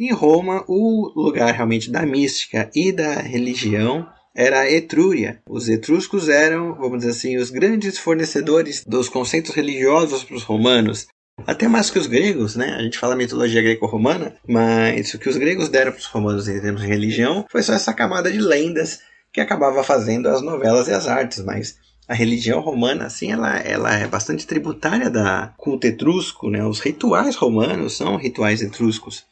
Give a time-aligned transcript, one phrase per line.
[0.00, 5.42] Em Roma, o lugar realmente da mística e da religião era a Etrúria.
[5.46, 11.06] Os etruscos eram, vamos dizer assim, os grandes fornecedores dos conceitos religiosos para os romanos.
[11.46, 12.76] Até mais que os gregos, né?
[12.78, 16.58] A gente fala mitologia greco-romana, mas o que os gregos deram para os romanos em
[16.58, 20.92] termos de religião foi só essa camada de lendas que acabava fazendo as novelas e
[20.92, 21.76] as artes, mas
[22.08, 26.64] a religião romana, assim, ela, ela é bastante tributária da culto etrusco, né?
[26.64, 29.28] Os rituais romanos são rituais etruscos.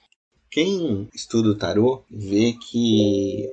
[0.50, 3.48] Quem estuda o tarô vê que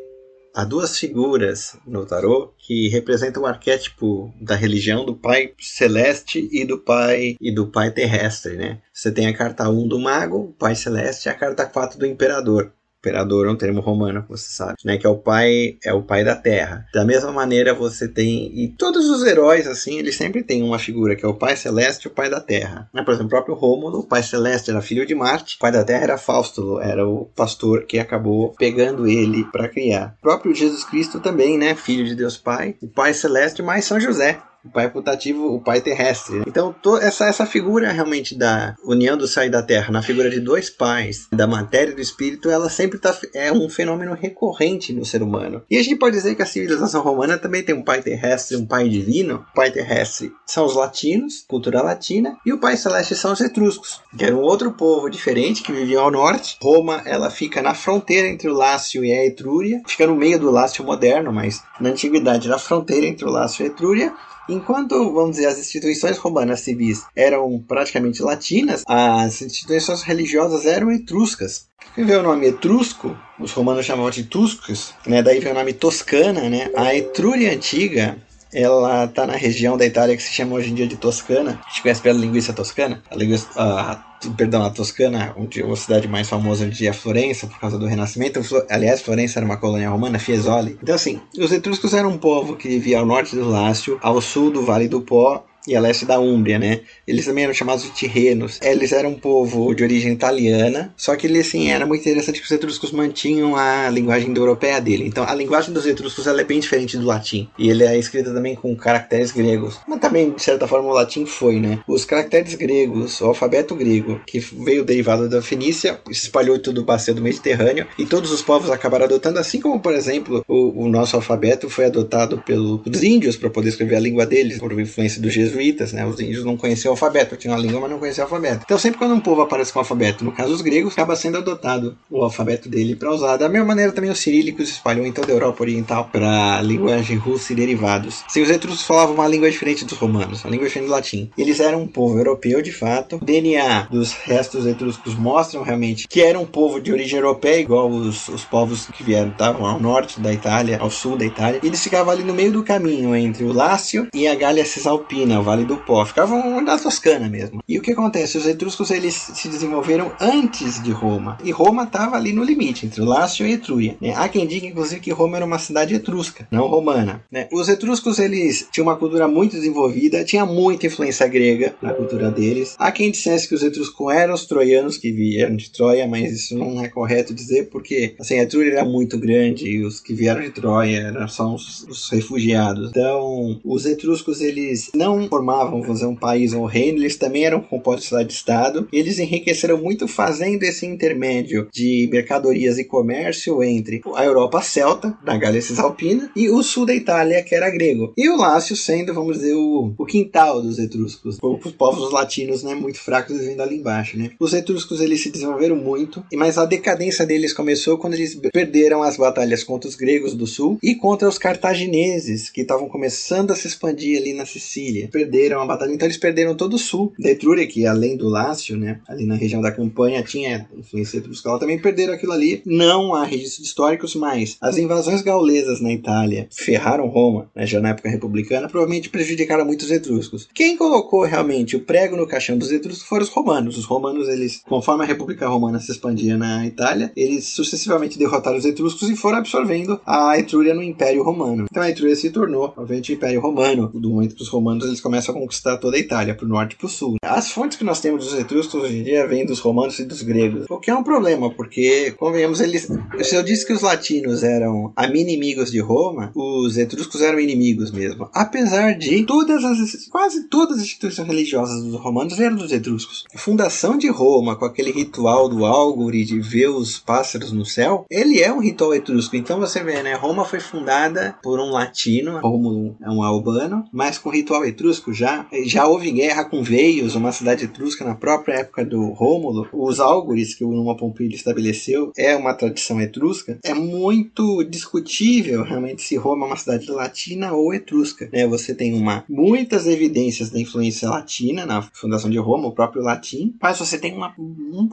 [0.56, 6.66] há duas figuras no tarô que representam o arquétipo da religião do pai celeste e
[6.66, 8.82] do pai e do pai terrestre, né?
[8.94, 12.06] Você tem a carta 1 do mago, o pai celeste, e a carta 4 do
[12.06, 12.72] imperador.
[13.06, 14.98] Imperador é um termo romano, você sabe, né?
[14.98, 16.88] Que é o pai, é o pai da terra.
[16.92, 21.16] Da mesma maneira você tem e todos os heróis assim, eles sempre têm uma figura
[21.16, 22.90] que é o pai celeste e o pai da terra.
[22.92, 23.04] Né?
[23.04, 25.84] Por exemplo, o próprio Rômulo, o pai celeste era filho de Marte, o pai da
[25.84, 30.16] terra era Fausto, era o pastor que acabou pegando ele para criar.
[30.20, 31.76] O próprio Jesus Cristo também, né?
[31.76, 35.82] Filho de Deus Pai, o pai celeste mais São José, o pai putativo, o pai
[35.82, 36.44] terrestre.
[36.48, 40.30] Então, to, essa, essa figura realmente da união do céu e da terra, na figura
[40.30, 44.92] de dois pais, da matéria e do espírito, ela sempre tá, é um fenômeno recorrente
[44.92, 45.62] no ser humano.
[45.70, 48.66] E a gente pode dizer que a civilização romana também tem um pai terrestre um
[48.66, 49.46] pai divino.
[49.52, 54.02] O pai terrestre são os latinos, cultura latina, e o pai celeste são os etruscos,
[54.18, 56.58] que era um outro povo diferente que vivia ao norte.
[56.62, 60.52] Roma, ela fica na fronteira entre o Lácio e a Etrúria, fica no meio do
[60.52, 64.14] Lácio moderno, mas na antiguidade na fronteira entre o Lácio e a Etrúria.
[64.48, 71.68] Enquanto, vamos dizer, as instituições romanas civis eram praticamente latinas, as instituições religiosas eram etruscas.
[71.98, 75.24] Vê o nome etrusco, os romanos chamavam de tuscos, né?
[75.24, 76.70] daí vem o nome toscana, né?
[76.76, 78.18] A Etrúria antiga,
[78.54, 81.60] ela está na região da Itália que se chama hoje em dia de Toscana.
[81.66, 83.02] A gente conhece pela linguiça toscana.
[83.10, 84.04] A linguiça, a
[84.38, 88.40] perdão, a Toscana, onde a cidade mais famosa onde é Florença, por causa do Renascimento.
[88.70, 90.78] Aliás, Florença era uma colônia romana, Fiesole.
[90.82, 94.52] Então, assim, os etruscos eram um povo que vivia ao norte do Lácio, ao sul
[94.52, 96.82] do Vale do Pó e a leste da Úmbria, né?
[97.08, 98.60] Eles também eram chamados de Tirrenos.
[98.62, 102.46] Eles eram um povo de origem italiana, só que eles, assim, era muito interessante que
[102.46, 105.06] os etruscos mantinham a linguagem europeia dele.
[105.06, 107.50] Então, a linguagem dos etruscos ela é bem diferente do latim.
[107.58, 109.80] E ele é escrito também com caracteres gregos.
[109.88, 111.80] Mas também, de certa forma, o latim foi, né?
[111.88, 116.86] Os caracteres gregos, o alfabeto grego, que veio derivado da Fenícia, se espalhou tudo o
[116.86, 120.90] bacia do Mediterrâneo, e todos os povos acabaram adotando, assim como, por exemplo, o, o
[120.90, 125.34] nosso alfabeto foi adotado pelos índios para poder escrever a língua deles, por influência dos
[125.34, 126.06] jesuítas jesuítas, né?
[126.06, 128.62] Os índios não conheciam o alfabeto, tinham a língua, mas não conheciam o alfabeto.
[128.66, 131.38] Então, sempre quando um povo aparece com o alfabeto, no caso os gregos, acaba sendo
[131.38, 133.38] adotado o alfabeto dele para usar.
[133.38, 137.54] Da mesma maneira, também os cirílicos espalhou em toda a Europa Oriental para linguagem russa
[137.54, 138.24] e derivados.
[138.28, 141.30] Se os etruscos falavam uma língua diferente dos romanos, uma língua diferente do latim.
[141.38, 143.18] Eles eram um povo europeu de fato.
[143.18, 147.90] O DNA dos restos etruscos mostram realmente que era um povo de origem europeia, igual
[147.90, 151.60] os, os povos que vieram, estavam ao norte da Itália, ao sul da Itália.
[151.64, 155.42] E eles ficavam ali no meio do caminho entre o Lácio e a Gália Cisalpina,
[155.46, 157.64] Vale do Pó, ficavam na Toscana mesmo.
[157.70, 158.36] E o que acontece?
[158.36, 163.02] Os etruscos eles se desenvolveram antes de Roma, e Roma estava ali no limite, entre
[163.02, 163.96] Lácio e Etruria.
[164.02, 164.12] Né?
[164.16, 167.24] Há quem diga, inclusive, que Roma era uma cidade etrusca, não romana.
[167.32, 167.48] Né?
[167.52, 172.76] Os etruscos eles tinham uma cultura muito desenvolvida, tinha muita influência grega na cultura deles.
[172.80, 176.58] Há quem dissesse que os etruscos eram os troianos que vieram de Troia, mas isso
[176.58, 180.42] não é correto dizer, porque assim, a Etruria era muito grande e os que vieram
[180.42, 182.90] de Troia eram só os, os refugiados.
[182.90, 187.60] Então, os etruscos eles não formavam fazer um país ou um reino, eles também eram
[187.60, 188.88] compostos de cidade-estado.
[188.92, 195.36] Eles enriqueceram muito fazendo esse intermédio de mercadorias e comércio entre a Europa celta, da
[195.38, 198.14] Gália Cisalpina, e o sul da Itália, que era grego.
[198.16, 201.38] E o Lácio sendo, vamos dizer, o, o quintal dos etruscos.
[201.42, 204.32] Os povos latinos, né, muito fracos vivendo ali embaixo, né.
[204.40, 209.18] Os etruscos, eles se desenvolveram muito, mas a decadência deles começou quando eles perderam as
[209.18, 213.68] batalhas contra os gregos do sul e contra os cartagineses, que estavam começando a se
[213.68, 215.10] expandir ali na Sicília.
[215.26, 215.92] Perderam uma batalha.
[215.92, 219.36] Então eles perderam todo o sul da Etrúria, que além do Lácio, né, ali na
[219.36, 222.62] região da Campanha, tinha influência etruscal, também perderam aquilo ali.
[222.66, 227.90] Não há registros históricos, mas as invasões gaulesas na Itália ferraram Roma, né, já na
[227.90, 230.48] época republicana, provavelmente prejudicaram muitos etruscos.
[230.54, 233.78] Quem colocou realmente o prego no caixão dos etruscos foram os romanos.
[233.78, 238.66] Os romanos, eles, conforme a República Romana se expandia na Itália, eles sucessivamente derrotaram os
[238.66, 241.66] etruscos e foram absorvendo a Etrúria no Império Romano.
[241.70, 243.90] Então a Etrúria se tornou, obviamente, o Império Romano.
[243.94, 246.50] Do momento que os romanos eles começam começam a conquistar toda a Itália, para o
[246.50, 247.16] norte e para o sul.
[247.24, 250.22] As fontes que nós temos dos etruscos hoje em dia vêm dos romanos e dos
[250.22, 252.88] gregos, o que é um problema, porque, convenhamos, eles.
[253.24, 258.30] Se eu disse que os latinos eram inimigos de Roma, os etruscos eram inimigos mesmo.
[258.34, 260.08] Apesar de todas as.
[260.08, 263.24] quase todas as instituições religiosas dos romanos eram dos etruscos.
[263.34, 268.06] A fundação de Roma, com aquele ritual do Álgore de ver os pássaros no céu,
[268.10, 269.36] ele é um ritual etrusco.
[269.36, 270.14] Então você vê, né?
[270.16, 275.48] Roma foi fundada por um latino, Rômulo é um albano, mas com ritual etrusco já.
[275.66, 279.68] Já houve guerra com Veios, uma cidade etrusca na própria época do Rômulo.
[279.74, 283.60] Os álgores que o Numa Pompílio estabeleceu é uma tradição etrusca.
[283.64, 288.30] É muito discutível realmente se Roma é uma cidade latina ou etrusca.
[288.32, 288.48] Né?
[288.48, 293.56] Você tem uma muitas evidências da influência latina na fundação de Roma, o próprio latim,
[293.62, 294.88] mas você tem uma, um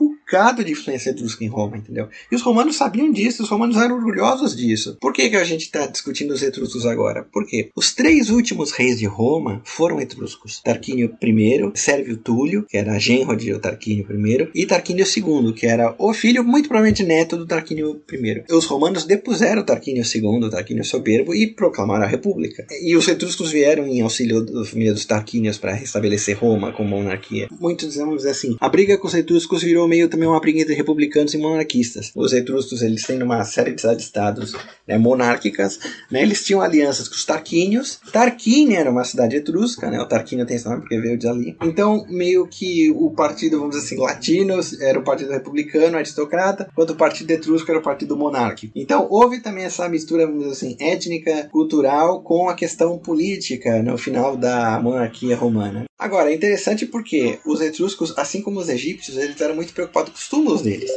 [0.63, 2.07] de influência etrusca em Roma, entendeu?
[2.31, 4.97] E os romanos sabiam disso, os romanos eram orgulhosos disso.
[4.99, 7.25] Por que, que a gente está discutindo os etruscos agora?
[7.31, 10.61] Porque os três últimos reis de Roma foram etruscos.
[10.61, 15.95] Tarquínio I, Sérvio Túlio, que era genro de Tarquínio I, e Tarquínio II, que era
[15.97, 18.43] o filho, muito provavelmente neto do Tarquínio I.
[18.51, 22.65] Os romanos depuseram Tarquínio II, Tarquínio Soberbo, e proclamaram a República.
[22.81, 27.47] E os etruscos vieram em auxílio da família dos Tarquínios para restabelecer Roma como monarquia.
[27.59, 30.73] Muitos, vamos dizer assim, a briga com os etruscos virou meio também uma briga entre
[30.73, 32.11] republicanos e monarquistas.
[32.15, 34.53] Os etruscos, eles têm uma série de cidades-estados
[34.87, 35.79] né, monárquicas,
[36.11, 37.99] né, eles tinham alianças com os Tarquínios.
[38.11, 41.57] Tarquínia era uma cidade etrusca, né, o Tarquínio tem esse nome porque veio de ali.
[41.61, 46.91] Então, meio que o partido, vamos dizer assim, latino era o partido republicano, aristocrata, enquanto
[46.91, 48.73] o partido etrusco era o partido monárquico.
[48.75, 53.97] Então, houve também essa mistura, vamos dizer assim, étnica, cultural com a questão política no
[53.97, 55.85] final da monarquia romana.
[56.03, 60.17] Agora, é interessante porque os etruscos, assim como os egípcios, eles eram muito preocupados com
[60.17, 60.91] os túmulos deles.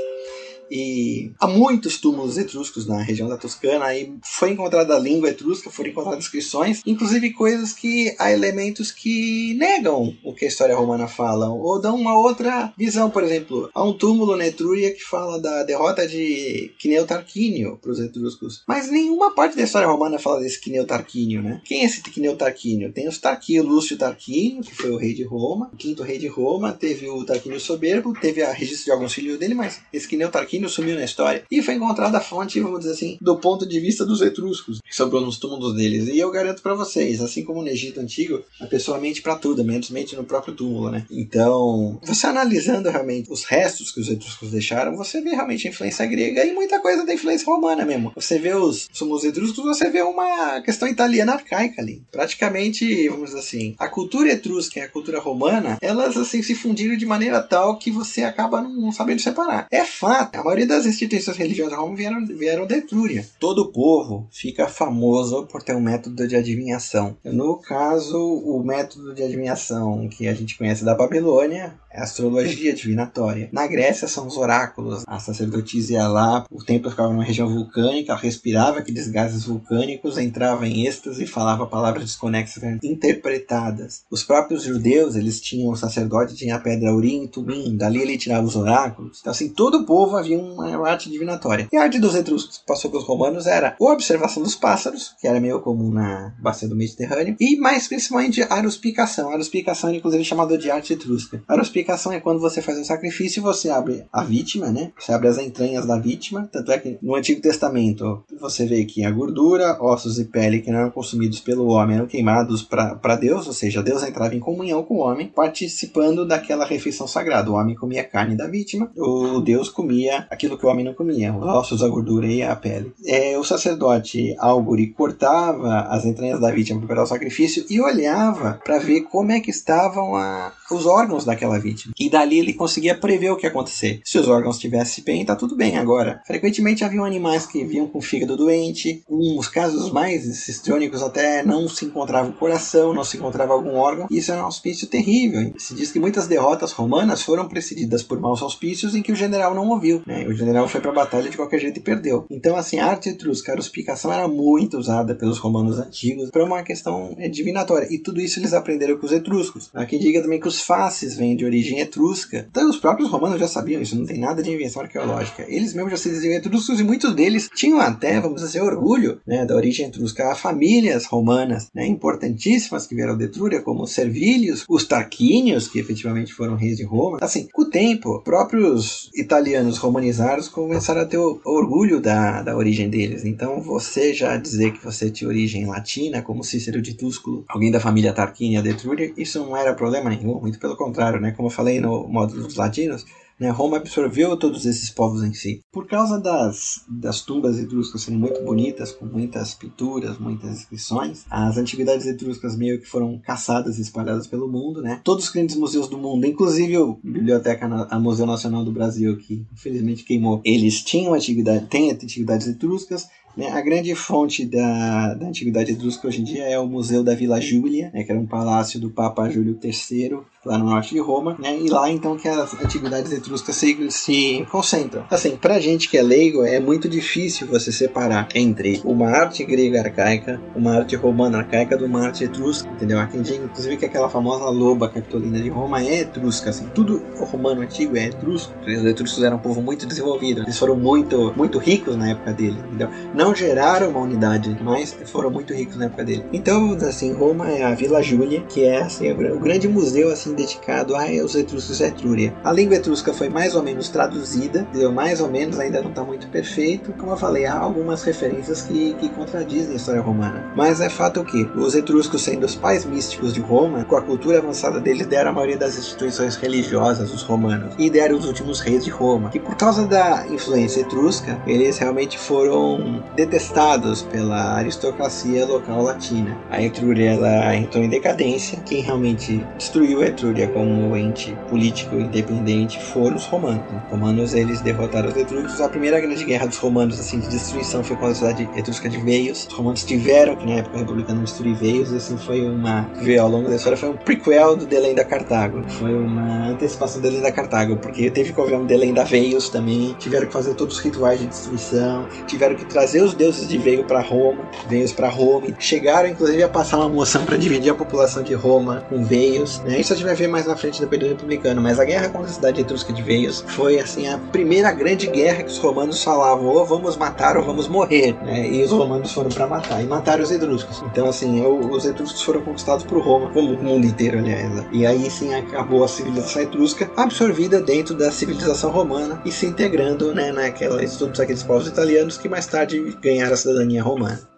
[0.71, 5.71] E há muitos túmulos etruscos na região da Toscana e foi encontrada a língua etrusca,
[5.71, 11.07] foram encontradas inscrições, inclusive coisas que há elementos que negam o que a história romana
[11.07, 13.11] fala ou dão uma outra visão.
[13.11, 17.91] Por exemplo, há um túmulo na Etrúria que fala da derrota de Quineu Tarquínio para
[17.91, 21.61] os etruscos, mas nenhuma parte da história romana fala desse Quineu Tarquínio, né?
[21.65, 22.93] Quem é esse Quineu Tarquínio?
[22.93, 26.27] Tem os Tarquínio, Lúcio Tarquínio, que foi o rei de Roma, o quinto rei de
[26.27, 30.31] Roma, teve o Tarquínio Soberbo, teve a registro de alguns filhos dele, mas esse Quineu
[30.31, 31.43] Tarquínio Sumiu na história.
[31.51, 34.95] E foi encontrada a fonte, vamos dizer assim, do ponto de vista dos etruscos, que
[34.95, 36.09] sobrou nos túmulos deles.
[36.09, 39.65] E eu garanto para vocês, assim como no Egito Antigo, a pessoa mente para tudo,
[39.65, 41.07] menos mente no próprio túmulo, né?
[41.11, 46.05] Então, você analisando realmente os restos que os etruscos deixaram, você vê realmente a influência
[46.07, 48.13] grega e muita coisa da influência romana mesmo.
[48.15, 52.03] Você vê os sumos etruscos, você vê uma questão italiana arcaica ali.
[52.11, 56.97] Praticamente, vamos dizer assim, a cultura etrusca e a cultura romana, elas assim se fundiram
[56.97, 59.67] de maneira tal que você acaba não sabendo separar.
[59.71, 63.27] É fato, maioria das instituições religiosas de Roma vieram, vieram da Etrúria.
[63.39, 67.17] Todo povo fica famoso por ter um método de adivinhação.
[67.25, 72.75] No caso, o método de adivinhação que a gente conhece da Babilônia é a astrologia
[72.75, 73.49] divinatória.
[73.51, 75.03] Na Grécia são os oráculos.
[75.07, 80.19] A sacerdotisa ia lá, o templo ficava numa região vulcânica, ela respirava aqueles gases vulcânicos,
[80.19, 84.03] entrava em êxtase e falava palavras desconexas interpretadas.
[84.11, 88.19] Os próprios judeus, eles tinham o sacerdote, tinha a pedra Urim e Tumim, dali ele
[88.19, 89.19] tirava os oráculos.
[89.21, 91.69] Então assim, todo o povo havia uma arte divinatória.
[91.73, 95.41] E a arte dos etruscos passou pelos romanos era a observação dos pássaros, que era
[95.41, 99.31] meio comum na bacia do Mediterrâneo, e mais principalmente a aruspicação.
[99.31, 101.43] A aruspicação é inclusive chamada de arte etrusca.
[101.49, 104.93] A aruspicação é quando você faz um sacrifício e você abre a vítima, né?
[104.99, 106.49] Você abre as entranhas da vítima.
[106.53, 110.71] Tanto é que no Antigo Testamento você vê que a gordura, ossos e pele que
[110.71, 114.83] não eram consumidos pelo homem eram queimados para Deus, ou seja, Deus entrava em comunhão
[114.83, 117.51] com o homem, participando daquela refeição sagrada.
[117.51, 121.35] O homem comia carne da vítima, o Deus comia aquilo que o homem não comia,
[121.35, 122.93] os ossos, a gordura e a pele.
[123.05, 128.61] É, o sacerdote Álgore cortava as entranhas da vítima para preparar o sacrifício e olhava
[128.65, 131.95] para ver como é que estavam a, os órgãos daquela vítima.
[131.99, 134.01] E dali ele conseguia prever o que ia acontecer.
[134.05, 136.21] Se os órgãos estivessem bem, tá tudo bem agora.
[136.27, 139.03] Frequentemente haviam animais que vinham com o fígado doente.
[139.09, 144.07] Nos casos mais histriônicos até não se encontrava o coração, não se encontrava algum órgão.
[144.11, 145.53] Isso era um auspício terrível.
[145.59, 149.55] Se diz que muitas derrotas romanas foram precedidas por maus auspícios em que o general
[149.55, 150.03] não ouviu.
[150.07, 150.16] Né?
[150.25, 152.27] O general foi para a batalha de qualquer jeito e perdeu.
[152.31, 156.63] Então, assim, a arte etrusca, a aruspicação era muito usada pelos romanos antigos para uma
[156.63, 157.89] questão é, divinatória.
[157.91, 159.71] E tudo isso eles aprenderam com os etruscos.
[159.75, 162.47] Aqui diga também que os faces vêm de origem etrusca.
[162.51, 165.45] Então, os próprios romanos já sabiam isso, não tem nada de invenção arqueológica.
[165.49, 169.45] Eles mesmos já se diziam etruscos e muitos deles tinham até, vamos dizer, orgulho né,
[169.45, 170.31] da origem etrusca.
[170.31, 175.79] Há famílias romanas né, importantíssimas que vieram de Etrúria, como os Servílios, os Tarquínios, que
[175.79, 177.19] efetivamente foram reis de Roma.
[177.21, 182.89] Assim, com o tempo, próprios italianos romanizados colonizados começaram a ter orgulho da, da origem
[182.89, 183.25] deles.
[183.25, 187.81] Então, você já dizer que você tinha origem latina, como Cícero de Túsculo, alguém da
[187.81, 191.33] família Tarquínia de Etrúria, isso não era problema nenhum, muito pelo contrário, né?
[191.33, 193.05] Como eu falei no módulo dos latinos,
[193.39, 193.51] né?
[193.51, 195.61] Roma absorveu todos esses povos em si.
[195.73, 201.57] Por causa das, das tumbas etruscas sendo muito bonitas, com muitas pinturas, muitas inscrições, as
[201.57, 204.81] antiguidades etruscas meio que foram caçadas e espalhadas pelo mundo.
[204.83, 205.01] Né?
[205.05, 209.47] Todos os grandes museus do mundo, inclusive a Biblioteca a Museu Nacional do Brasil, que
[209.53, 213.09] infelizmente queimou, eles tinham antiguidade, têm antiguidades etruscas?
[213.45, 217.39] A grande fonte da, da antiguidade etrusca hoje em dia é o Museu da Vila
[217.39, 218.03] Júlia, né?
[218.03, 221.59] que era um palácio do Papa Júlio III, lá no norte de Roma, né?
[221.59, 225.05] e lá então que as antiguidades etruscas se, se concentram.
[225.11, 229.81] Assim, pra gente que é leigo, é muito difícil você separar entre uma arte grega
[229.81, 233.05] arcaica, uma arte romana arcaica, de uma arte etrusca, entendeu?
[233.07, 237.97] Diga, inclusive, que aquela famosa loba capitolina de Roma é etrusca, assim, tudo romano antigo
[237.97, 238.55] é etrusco.
[238.63, 242.57] Os etruscos eram um povo muito desenvolvido, eles foram muito, muito ricos na época dele,
[242.69, 242.89] entendeu?
[243.15, 246.25] Não não geraram uma unidade, mas foram muito ricos na época dele.
[246.33, 250.95] Então, assim, Roma é a Vila Júlia, que é assim, o grande museu assim dedicado
[250.95, 252.33] aos etruscos da Etrúria.
[252.45, 256.05] A língua etrusca foi mais ou menos traduzida, deu mais ou menos, ainda não está
[256.05, 256.93] muito perfeito.
[256.93, 260.45] Como eu falei, há algumas referências que, que contradizem a história romana.
[260.55, 264.39] Mas é fato que os etruscos, sendo os pais místicos de Roma, com a cultura
[264.39, 268.85] avançada deles, deram a maioria das instituições religiosas, os romanos, e deram os últimos reis
[268.85, 269.31] de Roma.
[269.35, 276.37] E por causa da influência etrusca, eles realmente foram detestados pela aristocracia local latina.
[276.51, 278.59] A Etrúria ela entrou em decadência.
[278.67, 283.65] Quem realmente destruiu a Etrúria como ente político independente foram os romanos.
[283.87, 285.61] Os romanos eles derrotaram os etruscos.
[285.61, 288.99] A primeira grande guerra dos romanos assim de destruição foi contra a cidade etrusca de
[288.99, 289.47] Veios.
[289.49, 291.93] Os romanos tiveram que na época republicana destruir Veios.
[291.93, 295.65] Assim foi uma veio ao longo da história foi um prequel do Delém da Cartago.
[295.69, 299.49] Foi uma antecipação do Delém da Cartago, porque teve que haver um Delém da Veios
[299.49, 299.95] também.
[299.99, 302.07] Tiveram que fazer todos os rituais de destruição.
[302.27, 305.47] Tiveram que trazer os deuses de veio para Roma, veios para Roma.
[305.59, 309.61] Chegaram inclusive a passar uma moção para dividir a população de Roma com veios.
[309.61, 309.81] Né?
[309.81, 312.31] Isso a gente vai ver mais na frente do período republicano, mas a guerra contra
[312.31, 316.47] a cidade etrusca de veios foi assim a primeira grande guerra que os romanos falavam
[316.47, 318.49] ou vamos matar ou vamos morrer, né?
[318.49, 320.83] E os romanos foram para matar e mataram os etruscos.
[320.91, 324.51] Então assim, os etruscos foram conquistados por Roma, como o mundo inteiro, aliás.
[324.51, 324.67] Né?
[324.73, 330.15] E aí sim acabou a civilização etrusca absorvida dentro da civilização romana e se integrando,
[330.15, 334.36] né, naquela todos aqueles povos italianos que mais tarde ganharam a cidadania romana.